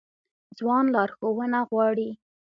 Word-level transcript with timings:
ځوان 0.57 0.85
لارښوونه 0.93 1.59
غواړي 1.69 2.09